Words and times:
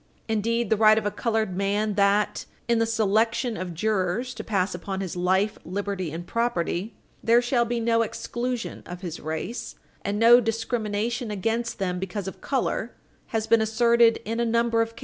Indeed, 0.27 0.71
the 0.71 0.77
right 0.77 0.97
of 0.97 1.05
a 1.05 1.11
colored 1.11 1.55
man 1.55 1.93
that, 1.93 2.45
in 2.67 2.79
the 2.79 2.87
selection 2.87 3.55
of 3.55 3.75
jurors 3.75 4.33
to 4.33 4.43
pass 4.43 4.73
upon 4.73 4.99
his 4.99 5.15
life, 5.15 5.59
liberty 5.63 6.11
and 6.11 6.25
property, 6.25 6.95
there 7.23 7.39
shall 7.39 7.65
be 7.65 7.79
no 7.79 8.01
exclusion 8.01 8.81
of 8.87 9.01
his 9.01 9.19
race 9.19 9.75
and 10.03 10.17
no 10.17 10.39
discrimination 10.41 11.29
against 11.29 11.77
them 11.77 11.99
because 11.99 12.27
of 12.27 12.41
color 12.41 12.95
has 13.27 13.45
been 13.45 13.61
asserted 13.61 14.19
in 14.25 14.39
a 14.39 14.43
number 14.43 14.81
of 14.81 14.95
cases. 14.95 14.99